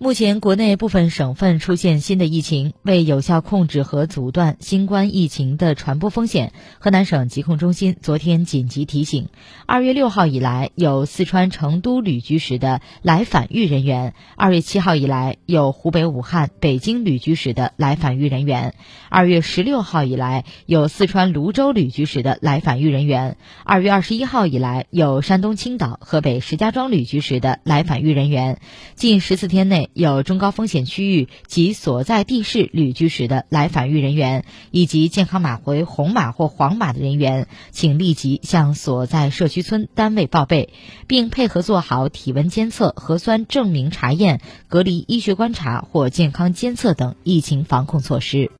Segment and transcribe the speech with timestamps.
[0.00, 9.28] 目前，国内部分省份出现新的疫情，为有效控制和阻断新冠疫情的传播风险，河南省疾控中心昨天紧急提醒：
[9.66, 18.74] 二月六号以来有四川成都旅居史的来返豫人员；二月七号以来有湖北武汉、北京旅居史的来返豫人员；
[19.08, 23.34] 二月十六号以来有四川泸州旅居史的来返豫人员；
[23.64, 28.60] 二月二十一号以来有山东青岛、河北石家庄旅居史的来返豫人员。
[28.94, 29.87] 近十四天内。
[29.92, 40.72] 有中高风险区域及所在地市旅居时的来返豫人员，以及健康码为红码或黄码的人员，请立即向所在社区村单位报备，
[41.06, 48.50] 并配合做好体温监测、核酸证明查验、隔离医学观察或健康监测等疫情防控措施。